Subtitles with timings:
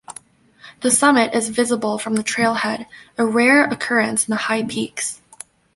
[0.79, 2.87] The summit is visible from the trailhead,
[3.19, 5.21] a rare occurrence in the High Peaks.